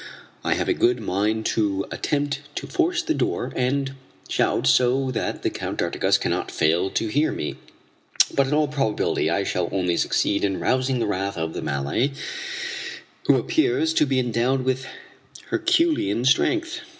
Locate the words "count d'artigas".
5.51-6.17